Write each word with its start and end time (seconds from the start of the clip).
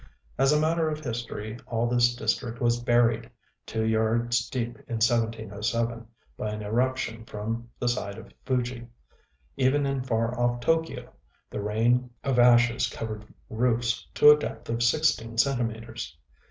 As 0.35 0.51
a 0.51 0.59
matter 0.59 0.89
of 0.89 1.01
history, 1.01 1.59
all 1.67 1.85
this 1.87 2.15
district 2.15 2.59
was 2.59 2.81
buried 2.81 3.29
two 3.67 3.83
yards 3.85 4.49
deep 4.49 4.79
in 4.87 4.95
1707 4.95 6.07
by 6.35 6.49
an 6.49 6.63
eruption 6.63 7.23
from 7.23 7.69
the 7.79 7.87
side 7.87 8.17
of 8.17 8.33
Fuji. 8.43 8.87
Even 9.57 9.85
in 9.85 10.01
far 10.03 10.29
off 10.39 10.59
T┼Źky┼Ź 10.59 11.07
the 11.51 11.61
rain 11.61 12.09
of 12.23 12.39
ashes 12.39 12.87
covered 12.87 13.31
roofs 13.47 14.03
to 14.15 14.31
a 14.31 14.37
depth 14.39 14.69
of 14.69 14.81
sixteen 14.81 15.37
centimetres. 15.37 16.17